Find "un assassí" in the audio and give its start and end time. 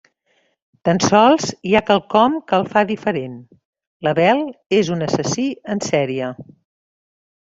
4.97-5.47